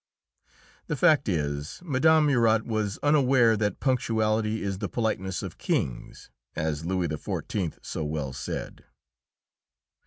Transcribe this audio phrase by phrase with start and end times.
[0.87, 2.21] The fact is, Mme.
[2.25, 7.77] Murat was unaware that punctuality is the politeness of kings, as Louis XIV.
[7.83, 8.83] so well said.